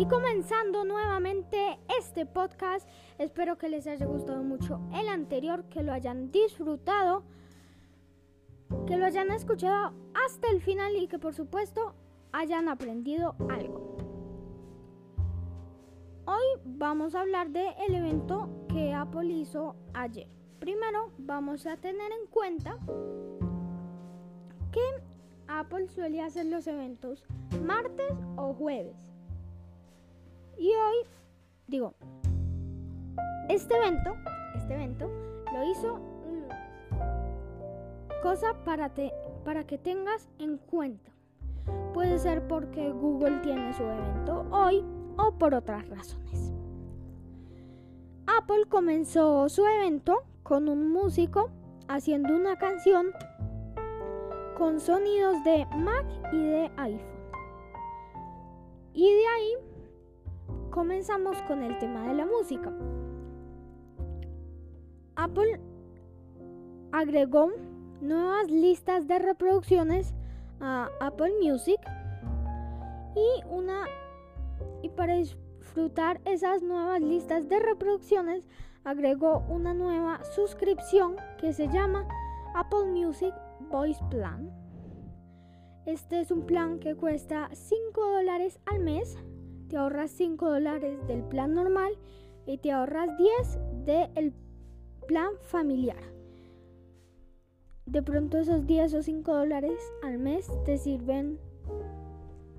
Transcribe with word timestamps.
Y 0.00 0.06
comenzando 0.06 0.82
nuevamente 0.86 1.78
este 1.98 2.24
podcast, 2.24 2.88
espero 3.18 3.58
que 3.58 3.68
les 3.68 3.86
haya 3.86 4.06
gustado 4.06 4.42
mucho 4.42 4.80
el 4.94 5.08
anterior, 5.08 5.64
que 5.64 5.82
lo 5.82 5.92
hayan 5.92 6.32
disfrutado, 6.32 7.22
que 8.86 8.96
lo 8.96 9.04
hayan 9.04 9.30
escuchado 9.30 9.92
hasta 10.14 10.48
el 10.48 10.62
final 10.62 10.96
y 10.96 11.06
que 11.06 11.18
por 11.18 11.34
supuesto 11.34 11.92
hayan 12.32 12.70
aprendido 12.70 13.36
algo. 13.50 13.98
Hoy 16.24 16.62
vamos 16.64 17.14
a 17.14 17.20
hablar 17.20 17.50
del 17.50 17.94
evento 17.94 18.48
que 18.70 18.94
Apple 18.94 19.26
hizo 19.26 19.76
ayer. 19.92 20.28
Primero 20.60 21.12
vamos 21.18 21.66
a 21.66 21.76
tener 21.76 22.10
en 22.10 22.26
cuenta 22.30 22.78
que 24.72 24.80
Apple 25.46 25.88
suele 25.88 26.22
hacer 26.22 26.46
los 26.46 26.66
eventos 26.66 27.22
martes 27.62 28.14
o 28.36 28.54
jueves. 28.54 29.09
Y 30.60 30.68
hoy, 30.74 31.06
digo, 31.68 31.94
este 33.48 33.74
evento, 33.78 34.14
este 34.54 34.74
evento 34.74 35.10
lo 35.54 35.64
hizo 35.64 35.94
un 35.94 36.42
lunes. 36.42 36.58
Cosa 38.22 38.52
para, 38.62 38.90
te, 38.90 39.10
para 39.42 39.66
que 39.66 39.78
tengas 39.78 40.28
en 40.38 40.58
cuenta. 40.58 41.12
Puede 41.94 42.18
ser 42.18 42.46
porque 42.46 42.90
Google 42.90 43.38
tiene 43.38 43.72
su 43.72 43.84
evento 43.84 44.44
hoy 44.50 44.84
o 45.16 45.32
por 45.32 45.54
otras 45.54 45.88
razones. 45.88 46.52
Apple 48.26 48.66
comenzó 48.68 49.48
su 49.48 49.64
evento 49.64 50.24
con 50.42 50.68
un 50.68 50.92
músico 50.92 51.48
haciendo 51.88 52.36
una 52.36 52.58
canción 52.58 53.12
con 54.58 54.78
sonidos 54.78 55.42
de 55.42 55.64
Mac 55.74 56.04
y 56.34 56.44
de 56.44 56.70
iPhone. 56.76 57.10
Y 58.92 59.10
de 59.10 59.26
ahí 59.26 59.69
comenzamos 60.70 61.40
con 61.42 61.62
el 61.62 61.76
tema 61.78 62.06
de 62.06 62.14
la 62.14 62.26
música. 62.26 62.72
Apple 65.16 65.60
agregó 66.92 67.50
nuevas 68.00 68.50
listas 68.50 69.06
de 69.06 69.18
reproducciones 69.18 70.14
a 70.60 70.88
Apple 71.00 71.32
Music 71.42 71.78
y 73.14 73.44
una 73.48 73.84
y 74.82 74.88
para 74.90 75.14
disfrutar 75.14 76.20
esas 76.24 76.62
nuevas 76.62 77.00
listas 77.00 77.48
de 77.48 77.58
reproducciones 77.58 78.46
agregó 78.84 79.44
una 79.48 79.74
nueva 79.74 80.24
suscripción 80.24 81.16
que 81.38 81.52
se 81.52 81.68
llama 81.68 82.06
Apple 82.54 82.86
Music 82.86 83.34
Voice 83.70 84.02
Plan. 84.10 84.50
Este 85.86 86.20
es 86.20 86.30
un 86.30 86.46
plan 86.46 86.78
que 86.78 86.94
cuesta 86.94 87.48
5 87.52 88.00
dólares 88.00 88.58
al 88.66 88.80
mes 88.80 89.18
te 89.70 89.76
ahorras 89.76 90.10
5 90.10 90.50
dólares 90.50 91.06
del 91.06 91.22
plan 91.22 91.54
normal 91.54 91.96
y 92.44 92.58
te 92.58 92.72
ahorras 92.72 93.08
10 93.16 93.58
del 93.86 94.34
plan 95.06 95.30
familiar. 95.42 96.02
De 97.86 98.02
pronto 98.02 98.38
esos 98.38 98.66
10 98.66 98.94
o 98.94 99.02
5 99.02 99.32
dólares 99.32 99.80
al 100.02 100.18
mes 100.18 100.50
te 100.64 100.76
sirven 100.76 101.38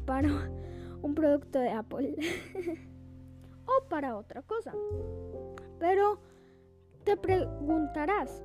para 0.06 0.50
un 1.02 1.14
producto 1.14 1.60
de 1.60 1.70
Apple 1.70 2.16
o 3.66 3.90
para 3.90 4.16
otra 4.16 4.42
cosa. 4.42 4.74
Pero 5.80 6.20
te 7.04 7.18
preguntarás, 7.18 8.42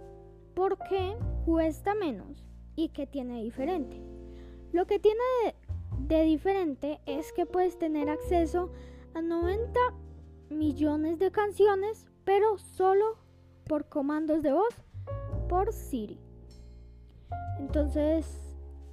¿por 0.54 0.76
qué 0.88 1.16
cuesta 1.44 1.94
menos 1.94 2.44
y 2.74 2.88
qué 2.88 3.06
tiene 3.06 3.42
diferente? 3.42 4.02
Lo 4.72 4.86
que 4.86 4.98
tiene 4.98 5.22
diferente 5.98 7.00
es 7.06 7.32
que 7.32 7.46
puedes 7.46 7.78
tener 7.78 8.08
acceso 8.08 8.70
a 9.14 9.22
90 9.22 9.78
millones 10.50 11.18
de 11.18 11.30
canciones, 11.30 12.06
pero 12.24 12.58
solo 12.58 13.18
por 13.64 13.88
comandos 13.88 14.42
de 14.42 14.52
voz 14.52 14.74
por 15.48 15.72
Siri. 15.72 16.18
Entonces, 17.58 18.26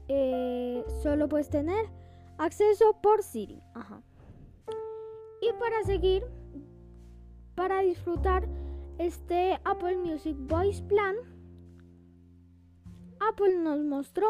eh, 0.07 0.83
solo 1.01 1.27
puedes 1.27 1.49
tener 1.49 1.85
acceso 2.37 2.97
por 3.01 3.23
Siri. 3.23 3.61
Y 5.41 5.53
para 5.59 5.83
seguir, 5.83 6.23
para 7.55 7.81
disfrutar 7.81 8.47
este 8.97 9.59
Apple 9.65 9.97
Music 9.97 10.35
Voice 10.47 10.81
Plan, 10.83 11.15
Apple 13.29 13.57
nos 13.59 13.79
mostró 13.83 14.27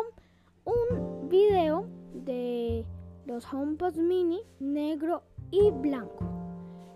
un 0.65 1.29
video 1.29 1.87
de 2.13 2.62
los 3.33 3.51
HomePods 3.51 3.97
mini 3.97 4.43
negro 4.59 5.23
y 5.49 5.71
blanco. 5.71 6.23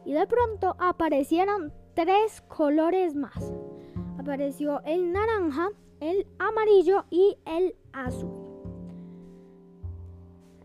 Y 0.05 0.13
de 0.13 0.27
pronto 0.27 0.75
aparecieron 0.77 1.73
tres 1.95 2.41
colores 2.41 3.15
más. 3.15 3.53
Apareció 4.19 4.81
el 4.83 5.11
naranja, 5.11 5.69
el 5.99 6.27
amarillo 6.37 7.05
y 7.09 7.37
el 7.45 7.75
azul. 7.91 8.29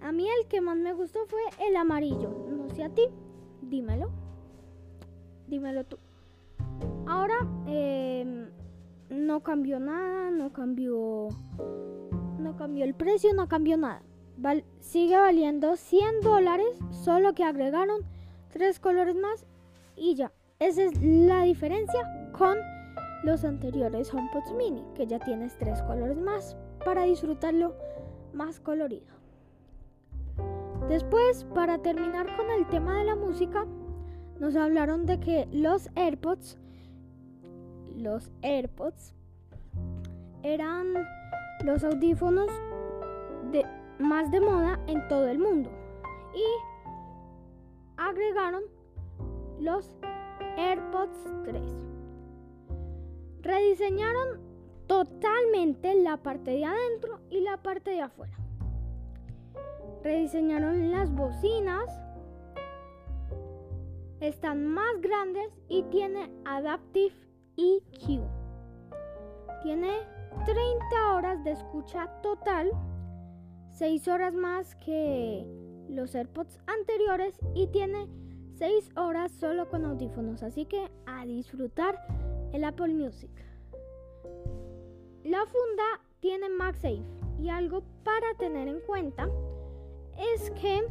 A 0.02 0.12
mí 0.12 0.28
el 0.28 0.46
que 0.46 0.60
más 0.60 0.76
me 0.76 0.92
gustó 0.92 1.20
fue 1.26 1.40
el 1.66 1.74
amarillo. 1.76 2.28
No 2.50 2.68
sé 2.68 2.84
a 2.84 2.90
ti. 2.90 3.08
Dímelo. 3.62 4.10
Dímelo 5.46 5.84
tú. 5.84 5.96
Ahora 7.06 7.36
em, 7.66 8.50
no 9.08 9.42
cambió 9.42 9.80
nada, 9.80 10.30
no 10.30 10.52
cambió, 10.52 11.28
no 12.38 12.56
cambió 12.56 12.84
el 12.84 12.94
precio, 12.94 13.32
no 13.32 13.48
cambió 13.48 13.78
nada 13.78 14.02
sigue 14.80 15.16
valiendo 15.16 15.76
100 15.76 16.20
dólares, 16.22 16.78
solo 16.90 17.34
que 17.34 17.44
agregaron 17.44 18.02
tres 18.50 18.78
colores 18.78 19.16
más 19.16 19.46
y 19.96 20.14
ya. 20.14 20.32
Esa 20.58 20.84
es 20.84 21.02
la 21.02 21.42
diferencia 21.42 22.30
con 22.36 22.56
los 23.24 23.44
anteriores 23.44 24.12
HomePods 24.12 24.52
mini, 24.52 24.84
que 24.94 25.06
ya 25.06 25.18
tienes 25.18 25.56
tres 25.58 25.82
colores 25.82 26.18
más 26.18 26.56
para 26.84 27.04
disfrutarlo 27.04 27.74
más 28.32 28.60
colorido. 28.60 29.12
Después, 30.88 31.44
para 31.54 31.78
terminar 31.78 32.36
con 32.36 32.50
el 32.50 32.66
tema 32.68 32.98
de 32.98 33.04
la 33.04 33.14
música, 33.14 33.66
nos 34.38 34.56
hablaron 34.56 35.06
de 35.06 35.20
que 35.20 35.48
los 35.52 35.88
AirPods, 35.94 36.58
los 37.96 38.30
AirPods, 38.42 39.14
eran 40.42 40.94
los 41.64 41.84
audífonos 41.84 42.50
de 43.52 43.64
más 44.02 44.30
de 44.30 44.40
moda 44.40 44.78
en 44.86 45.06
todo 45.08 45.28
el 45.28 45.38
mundo. 45.38 45.70
Y 46.34 46.44
agregaron 47.96 48.62
los 49.60 49.96
AirPods 50.56 51.24
3. 51.44 51.62
Rediseñaron 53.40 54.40
totalmente 54.86 55.94
la 55.94 56.18
parte 56.18 56.50
de 56.50 56.64
adentro 56.64 57.20
y 57.30 57.40
la 57.40 57.56
parte 57.56 57.90
de 57.90 58.02
afuera. 58.02 58.36
Rediseñaron 60.02 60.90
las 60.90 61.12
bocinas. 61.12 61.88
Están 64.20 64.66
más 64.66 65.00
grandes 65.00 65.58
y 65.68 65.82
tiene 65.84 66.30
Adaptive 66.44 67.14
EQ. 67.56 68.20
Tiene 69.62 69.90
30 70.44 71.14
horas 71.14 71.42
de 71.44 71.52
escucha 71.52 72.08
total 72.22 72.70
6 73.72 74.08
horas 74.08 74.34
más 74.34 74.74
que 74.76 75.46
los 75.88 76.14
AirPods 76.14 76.58
anteriores 76.66 77.34
y 77.54 77.66
tiene 77.68 78.08
6 78.54 78.90
horas 78.96 79.32
solo 79.32 79.68
con 79.68 79.84
audífonos, 79.84 80.42
así 80.42 80.66
que 80.66 80.90
a 81.06 81.24
disfrutar 81.26 81.98
el 82.52 82.64
Apple 82.64 82.94
Music. 82.94 83.30
La 85.24 85.44
funda 85.46 86.00
tiene 86.20 86.48
MagSafe 86.48 87.02
y 87.40 87.48
algo 87.48 87.82
para 88.04 88.34
tener 88.38 88.68
en 88.68 88.80
cuenta 88.80 89.28
es 90.34 90.50
que 90.52 90.82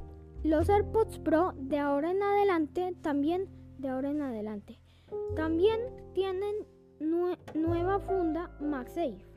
los 0.43 0.69
AirPods 0.69 1.19
Pro 1.19 1.53
de 1.55 1.77
ahora 1.77 2.11
en 2.11 2.23
adelante, 2.23 2.95
también 3.01 3.47
de 3.77 3.89
ahora 3.89 4.09
en 4.09 4.21
adelante, 4.21 4.79
también 5.35 5.79
tienen 6.13 6.55
nueva 7.53 7.99
funda 7.99 8.51
MagSafe. 8.59 9.30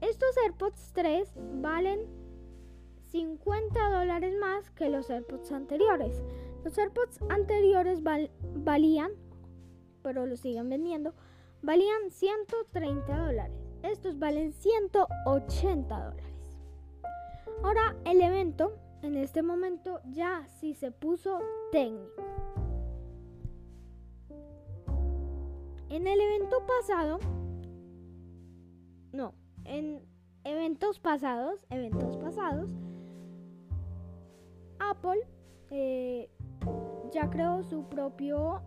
Estos 0.00 0.36
AirPods 0.44 0.92
3 0.92 1.32
valen 1.60 2.00
50 3.10 3.90
dólares 3.90 4.34
más 4.38 4.70
que 4.70 4.90
los 4.90 5.08
AirPods 5.10 5.52
anteriores. 5.52 6.22
Los 6.64 6.76
AirPods 6.76 7.20
anteriores 7.30 8.02
valían, 8.02 9.12
pero 10.02 10.26
los 10.26 10.40
siguen 10.40 10.68
vendiendo, 10.68 11.14
valían 11.62 12.10
130 12.10 13.26
dólares. 13.26 13.56
Estos 13.82 14.18
valen 14.18 14.52
180 14.52 16.04
dólares. 16.04 16.34
Ahora 17.62 17.96
el 18.04 18.20
evento 18.20 18.76
en 19.02 19.16
este 19.16 19.42
momento 19.42 20.00
ya 20.10 20.46
sí 20.60 20.74
se 20.74 20.90
puso 20.90 21.40
técnico. 21.72 22.22
En 25.88 26.06
el 26.06 26.20
evento 26.20 26.66
pasado, 26.66 27.20
en 29.66 30.00
eventos 30.44 30.98
pasados, 31.00 31.66
eventos 31.70 32.16
pasados, 32.16 32.70
Apple 34.78 35.26
eh, 35.70 36.28
ya 37.12 37.28
creó 37.30 37.62
su 37.62 37.84
propio 37.88 38.62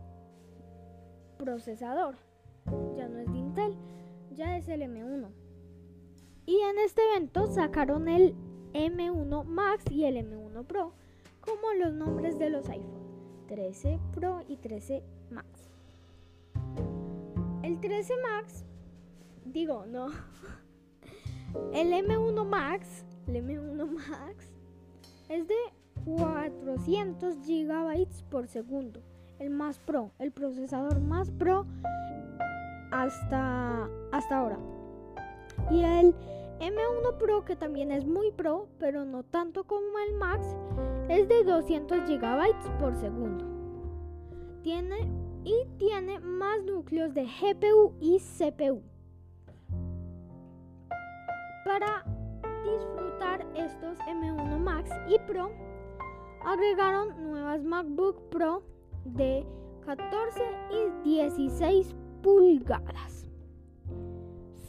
procesador. 1.38 2.16
Ya 2.96 3.08
no 3.08 3.20
es 3.20 3.32
de 3.32 3.38
Intel, 3.38 3.76
ya 4.36 4.58
es 4.58 4.68
el 4.68 4.82
M1. 4.82 5.30
Y 6.46 6.60
en 6.60 6.80
este 6.80 7.02
evento 7.12 7.48
sacaron 7.48 8.08
el 8.08 8.36
M1 8.74 9.44
Max 9.46 9.86
y 9.90 10.06
el 10.06 10.18
M1 10.18 10.66
Pro 10.66 10.94
como 11.40 11.74
los 11.74 11.94
nombres 11.94 12.38
de 12.38 12.50
los 12.50 12.68
iPhone 12.70 13.46
13 13.48 14.00
Pro 14.14 14.44
y 14.48 14.58
13 14.58 15.04
Max. 15.32 15.70
El 17.64 17.80
13 17.80 18.14
Max, 18.22 18.66
digo, 19.46 19.86
no. 19.86 20.08
El 21.74 21.92
M1 21.94 22.46
Max, 22.46 23.06
el 23.28 23.36
M1 23.36 23.88
Max 23.88 24.52
es 25.30 25.48
de 25.48 25.56
400 26.06 27.36
GB 27.46 28.08
por 28.30 28.48
segundo. 28.48 29.02
El 29.40 29.52
más 29.52 29.80
pro, 29.80 30.12
el 30.20 30.32
procesador 30.32 31.00
más 31.00 31.30
pro 31.32 31.66
hasta, 32.92 33.90
hasta 34.12 34.38
ahora. 34.38 34.60
Y 35.72 35.84
el 35.84 36.16
M1 36.60 37.18
Pro, 37.18 37.46
que 37.46 37.56
también 37.56 37.92
es 37.92 38.06
muy 38.06 38.32
pro, 38.32 38.68
pero 38.80 39.06
no 39.06 39.24
tanto 39.24 39.66
como 39.66 39.98
el 40.08 40.14
Max, 40.16 40.46
es 41.08 41.28
de 41.30 41.44
200 41.44 42.00
GB 42.08 42.78
por 42.80 42.96
segundo. 42.96 43.46
Tiene 44.62 45.08
y 45.46 45.66
tiene 45.78 46.20
más 46.20 46.64
núcleos 46.64 47.14
de 47.14 47.24
GPU 47.26 47.94
y 48.02 48.20
CPU. 48.20 48.82
Para 51.70 52.04
disfrutar 52.64 53.46
estos 53.54 54.00
M1 54.00 54.58
Max 54.58 54.90
y 55.08 55.20
Pro, 55.20 55.52
agregaron 56.44 57.24
nuevas 57.24 57.64
MacBook 57.64 58.28
Pro 58.32 58.64
de 59.06 59.46
14 59.86 60.42
y 60.72 61.10
16 61.10 61.96
pulgadas. 62.24 63.30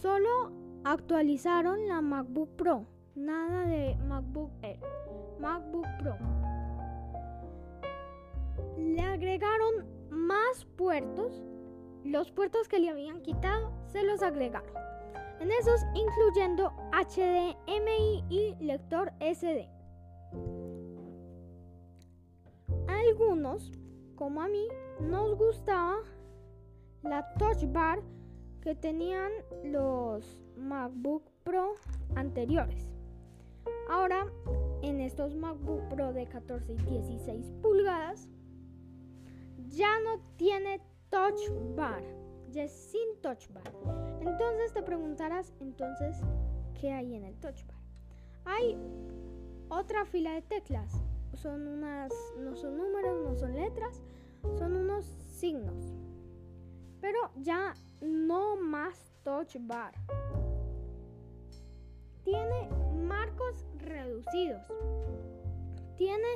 Solo 0.02 0.52
actualizaron 0.84 1.88
la 1.88 2.02
MacBook 2.02 2.50
Pro, 2.56 2.84
nada 3.14 3.64
de 3.64 3.96
MacBook 4.06 4.50
Air, 4.60 4.80
MacBook 5.40 5.86
Pro. 6.00 6.16
Le 8.76 9.00
agregaron 9.00 9.86
más 10.10 10.66
puertos, 10.76 11.42
los 12.04 12.30
puertos 12.30 12.68
que 12.68 12.78
le 12.78 12.90
habían 12.90 13.22
quitado 13.22 13.72
se 13.86 14.02
los 14.02 14.22
agregaron. 14.22 14.90
En 15.40 15.50
esos 15.50 15.80
incluyendo 15.94 16.72
HDMI 16.92 18.24
y 18.28 18.54
lector 18.60 19.10
SD. 19.20 19.68
Algunos, 22.86 23.72
como 24.16 24.42
a 24.42 24.48
mí, 24.48 24.68
nos 25.00 25.36
gustaba 25.36 25.96
la 27.02 27.32
Touch 27.34 27.64
Bar 27.72 28.00
que 28.60 28.74
tenían 28.74 29.32
los 29.64 30.38
MacBook 30.56 31.30
Pro 31.42 31.74
anteriores. 32.14 32.94
Ahora, 33.88 34.26
en 34.82 35.00
estos 35.00 35.34
MacBook 35.34 35.88
Pro 35.88 36.12
de 36.12 36.26
14 36.26 36.74
y 36.74 36.76
16 36.76 37.50
pulgadas, 37.62 38.28
ya 39.68 40.00
no 40.00 40.20
tiene 40.36 40.80
Touch 41.08 41.48
Bar, 41.74 42.02
ya 42.50 42.64
es 42.64 42.72
sin 42.72 43.20
Touch 43.22 43.48
Bar. 43.48 44.09
Entonces 44.20 44.72
te 44.72 44.82
preguntarás, 44.82 45.52
entonces, 45.60 46.16
¿qué 46.80 46.92
hay 46.92 47.14
en 47.14 47.24
el 47.24 47.34
Touch 47.40 47.64
Bar? 47.66 47.80
Hay 48.44 48.76
otra 49.68 50.04
fila 50.04 50.32
de 50.32 50.42
teclas. 50.42 50.92
Son 51.34 51.66
unas, 51.66 52.12
no 52.38 52.56
son 52.56 52.76
números, 52.76 53.18
no 53.24 53.34
son 53.34 53.54
letras, 53.54 54.02
son 54.58 54.76
unos 54.76 55.04
signos. 55.26 55.94
Pero 57.00 57.18
ya 57.36 57.74
no 58.00 58.56
más 58.56 59.10
touch 59.22 59.56
bar. 59.60 59.94
Tiene 62.24 62.68
marcos 63.06 63.64
reducidos. 63.78 64.66
Tiene 65.96 66.28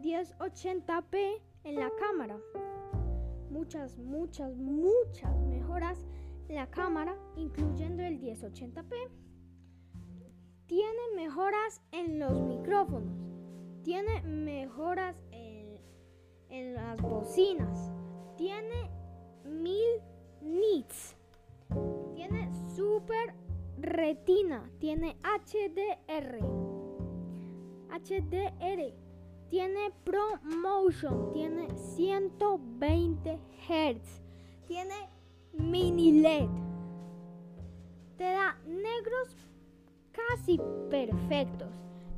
1080p 0.00 1.42
en 1.64 1.74
la 1.76 1.90
cámara. 1.98 2.38
Muchas, 3.50 3.96
muchas, 3.98 4.56
muchas 4.56 5.36
mejoras 5.42 5.98
la 6.54 6.70
cámara, 6.70 7.16
incluyendo 7.36 8.02
el 8.02 8.20
1080p. 8.20 8.94
Tiene 10.66 11.00
mejoras 11.16 11.82
en 11.92 12.18
los 12.18 12.40
micrófonos. 12.40 13.12
Tiene 13.82 14.22
mejoras 14.22 15.16
en, 15.30 16.74
las 16.74 17.00
bocinas. 17.02 17.90
Tiene 18.36 18.88
mil 19.44 20.00
nits. 20.40 21.16
Tiene 22.14 22.48
super 22.74 23.34
retina. 23.78 24.70
Tiene 24.78 25.16
HDR. 25.22 26.38
HDR. 27.90 28.94
Tiene 29.50 29.92
ProMotion. 30.04 31.32
Tiene 31.32 31.68
120 31.76 33.40
Hz. 33.68 34.22
Tiene 34.66 34.94
mini 35.58 36.20
LED. 36.20 36.48
Te 38.16 38.24
da 38.24 38.56
negros 38.66 39.36
casi 40.12 40.60
perfectos. 40.90 41.68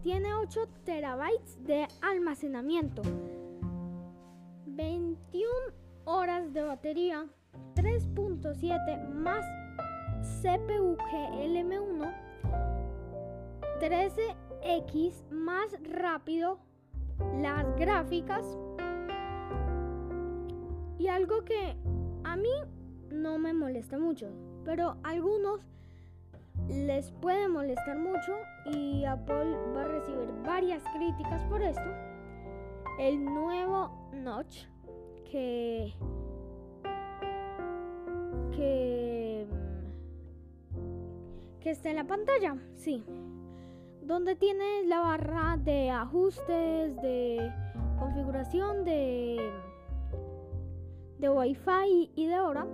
Tiene 0.03 0.35
8 0.35 0.69
terabytes 0.85 1.65
de 1.65 1.87
almacenamiento. 2.03 3.03
21 4.67 5.49
horas 6.05 6.53
de 6.53 6.63
batería, 6.63 7.27
3.7 7.75 9.09
más 9.09 9.45
CPU 10.43 10.97
que 11.11 11.45
el 11.45 11.57
M1, 11.57 12.15
13X 13.81 15.29
más 15.31 15.77
rápido 15.83 16.59
las 17.41 17.75
gráficas 17.77 18.47
y 20.99 21.09
algo 21.09 21.45
que 21.45 21.77
a 22.25 22.37
mí 22.37 22.51
no 23.11 23.39
me 23.39 23.53
molesta 23.53 23.99
mucho, 23.99 24.31
pero 24.65 24.97
a 25.03 25.11
algunos 25.11 25.61
les 26.69 27.11
puede 27.13 27.49
molestar 27.49 27.99
mucho 27.99 28.37
y 28.65 29.05
Apple 29.05 29.57
va 29.75 29.83
a 29.83 29.89
recibir 29.89 30.29
varias 30.45 30.83
críticas 30.95 31.43
por 31.45 31.63
esto. 31.63 31.89
El 32.99 33.25
nuevo 33.25 33.91
notch 34.13 34.65
que 35.31 35.93
que 38.53 39.47
que 41.61 41.71
está 41.71 41.91
en 41.91 41.97
la 41.97 42.07
pantalla, 42.07 42.57
sí. 42.75 43.05
Donde 44.03 44.37
tienes 44.37 44.87
la 44.87 45.01
barra 45.01 45.57
de 45.59 45.91
ajustes, 45.91 46.97
de 47.03 47.53
configuración 47.99 48.85
de 48.85 49.51
de 51.19 51.29
Wi-Fi 51.29 52.13
y 52.15 52.27
de 52.27 52.41
hora. 52.41 52.67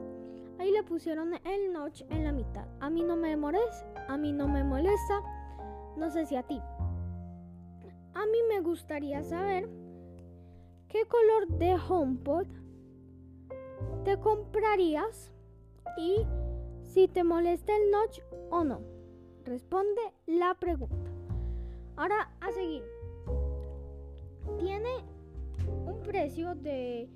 Ahí 0.58 0.70
le 0.70 0.82
pusieron 0.82 1.34
el 1.44 1.72
notch 1.72 2.02
en 2.10 2.24
la 2.24 2.32
mitad. 2.32 2.66
A 2.80 2.90
mí 2.90 3.02
no 3.02 3.16
me 3.16 3.36
molesta, 3.36 4.06
a 4.08 4.16
mí 4.16 4.32
no 4.32 4.48
me 4.48 4.64
molesta. 4.64 5.20
No 5.96 6.10
sé 6.10 6.26
si 6.26 6.36
a 6.36 6.42
ti. 6.42 6.60
A 8.14 8.26
mí 8.26 8.38
me 8.48 8.60
gustaría 8.60 9.22
saber 9.22 9.68
¿Qué 10.92 11.06
color 11.06 11.48
de 11.48 11.74
HomePod 11.74 12.46
te 14.04 14.18
comprarías? 14.20 15.32
Y 15.96 16.26
si 16.82 17.08
te 17.08 17.24
molesta 17.24 17.74
el 17.74 17.90
notch 17.90 18.20
o 18.50 18.62
no. 18.62 18.82
Responde 19.42 20.02
la 20.26 20.52
pregunta. 20.52 21.10
Ahora 21.96 22.30
a 22.42 22.52
seguir. 22.52 22.84
Tiene 24.58 24.90
un 25.86 26.02
precio 26.02 26.56
de 26.56 27.08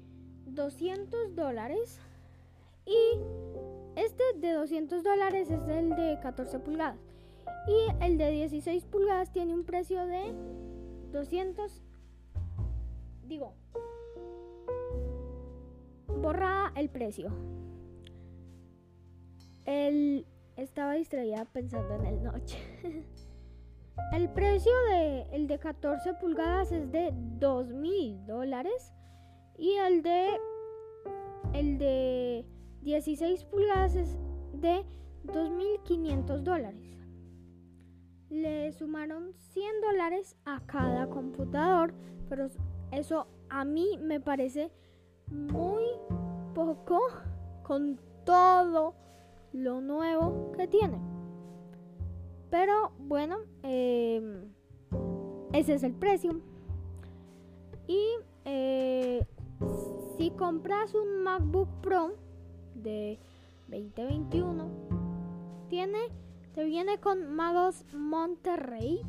200 0.47 1.35
dólares 1.35 2.01
y 2.87 3.21
este 3.97 4.23
de 4.37 4.53
200 4.53 5.03
dólares 5.03 5.51
es 5.51 5.69
el 5.69 5.91
de 5.91 6.19
14 6.23 6.61
pulgadas 6.61 6.99
y 7.67 8.05
el 8.05 8.17
de 8.17 8.31
16 8.31 8.85
pulgadas 8.85 9.33
tiene 9.33 9.55
un 9.55 9.65
precio 9.65 10.07
de 10.07 10.33
200 11.13 11.83
digo, 13.27 13.55
borra 16.21 16.73
el 16.77 16.89
precio. 16.89 17.31
Él 19.65 20.27
estaba 20.57 20.95
distraída 20.95 21.45
pensando 21.47 21.95
en 21.97 22.07
el 22.07 22.23
noche. 22.23 22.59
el 24.13 24.29
precio 24.31 24.73
de 24.91 25.23
el 25.33 25.47
de 25.49 25.59
14 25.59 26.15
pulgadas 26.15 26.73
es 26.73 26.91
de 26.93 27.11
2 27.13 27.73
mil 27.73 28.25
dólares 28.27 28.93
y 29.59 29.73
el 29.73 30.03
de 30.03 30.29
el 31.53 31.79
de 31.79 32.45
16 32.87 33.47
pulgadas 33.47 33.97
es 33.97 34.17
de 34.53 34.85
2.500 35.25 36.39
dólares. 36.43 36.97
Le 38.31 38.71
sumaron 38.71 39.35
100 39.35 39.81
dólares 39.81 40.37
a 40.45 40.61
cada 40.67 41.09
computador, 41.09 41.93
pero 42.29 42.47
Eso 42.93 43.27
a 43.51 43.65
mí 43.65 43.99
me 44.01 44.21
parece 44.21 44.71
muy 45.33 45.83
poco 46.55 47.01
con 47.65 47.99
todo 48.25 48.95
lo 49.53 49.81
nuevo 49.81 50.53
que 50.53 50.69
tiene. 50.69 51.01
Pero 52.51 52.93
bueno, 53.01 53.39
em, 53.65 54.53
ese 55.53 55.75
es 55.75 55.83
el 55.83 55.95
precio. 55.95 56.41
Y 57.89 58.01
eh, 58.45 59.27
si 60.17 60.31
compras 60.31 60.95
un 60.95 61.25
MacBook 61.25 61.69
Pro 61.81 62.26
de 62.83 63.19
2021, 63.69 64.69
tiene, 65.69 65.99
te 66.55 66.65
viene 66.65 66.99
con 66.99 67.35
Magos 67.35 67.85
Monterrey. 67.93 69.03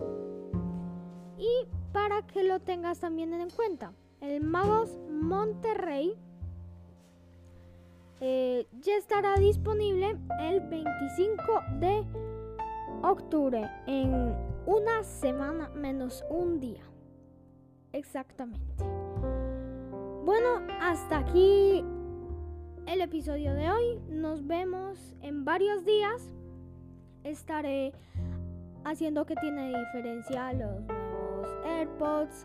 Y 1.37 1.67
para 1.93 2.25
que 2.25 2.43
lo 2.43 2.59
tengas 2.59 2.99
también 2.99 3.33
en 3.33 3.49
cuenta, 3.49 3.93
el 4.21 4.41
Magos 4.43 4.97
Monterrey 5.09 6.15
eh, 8.19 8.65
ya 8.81 8.95
estará 8.95 9.35
disponible 9.35 10.17
el 10.41 10.59
25 10.61 11.43
de 11.79 12.03
octubre 13.03 13.69
en 13.85 14.35
una 14.65 15.03
semana 15.03 15.69
menos 15.69 16.23
un 16.29 16.59
día. 16.59 16.81
Exactamente. 17.93 18.83
Bueno, 20.25 20.61
hasta 20.81 21.19
aquí 21.19 21.83
el 22.87 23.01
episodio 23.01 23.53
de 23.53 23.69
hoy. 23.69 23.99
Nos 24.09 24.47
vemos 24.47 24.97
en 25.21 25.43
varios 25.43 25.85
días. 25.85 26.33
Estaré 27.23 27.93
haciendo 28.85 29.25
que 29.25 29.35
tiene 29.35 29.77
diferencia 29.77 30.53
los 30.53 30.81
nuevos 30.81 31.47
AirPods. 31.65 32.43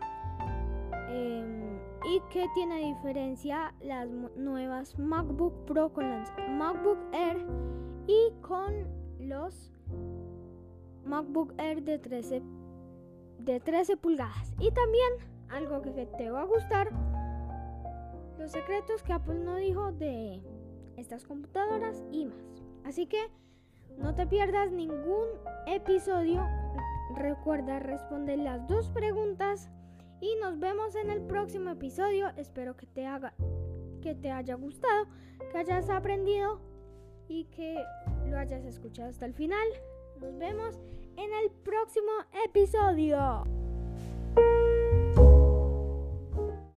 Em, 1.09 1.79
y 2.05 2.19
que 2.31 2.45
tiene 2.53 2.93
diferencia 2.93 3.73
las 3.81 4.09
nuevas 4.35 4.99
MacBook 4.99 5.65
Pro 5.65 5.93
con 5.93 6.09
las 6.09 6.29
MacBook 6.49 6.97
Air 7.13 7.45
y 8.07 8.33
con 8.41 8.73
los 9.19 9.71
MacBook 11.05 11.53
Air 11.57 11.83
de 11.83 11.99
13, 11.99 12.41
de 13.39 13.59
13 13.61 13.95
pulgadas. 13.95 14.53
Y 14.59 14.71
también 14.71 15.13
algo 15.49 15.81
que 15.81 16.05
te 16.17 16.31
va 16.31 16.41
a 16.41 16.45
gustar, 16.45 16.89
los 18.37 18.51
secretos 18.51 19.03
que 19.03 19.13
Apple 19.13 19.39
no 19.39 19.55
dijo 19.57 19.91
de 19.91 20.41
estas 20.97 21.25
computadoras 21.25 22.03
y 22.11 22.25
más. 22.25 22.63
Así 22.83 23.07
que 23.07 23.21
no 23.97 24.15
te 24.15 24.27
pierdas 24.27 24.71
ningún 24.71 25.27
episodio. 25.67 26.45
Recuerda 27.15 27.79
responder 27.79 28.39
las 28.39 28.67
dos 28.67 28.89
preguntas 28.89 29.69
y 30.19 30.35
nos 30.41 30.59
vemos 30.59 30.95
en 30.95 31.09
el 31.09 31.21
próximo 31.21 31.69
episodio. 31.69 32.29
Espero 32.37 32.75
que 32.75 32.87
te 32.87 33.05
haga 33.05 33.33
que 34.01 34.13
te 34.15 34.29
haya 34.29 34.55
gustado, 34.55 35.07
que 35.51 35.57
hayas 35.57 35.89
aprendido 35.89 36.59
y 37.29 37.45
que 37.45 37.81
lo 38.25 38.37
hayas 38.37 38.65
escuchado 38.65 39.09
hasta 39.09 39.25
el 39.25 39.33
final. 39.33 39.65
Nos 40.19 40.37
vemos 40.37 40.77
en 41.15 41.33
el 41.33 41.51
próximo 41.63 42.11
episodio. 42.45 43.62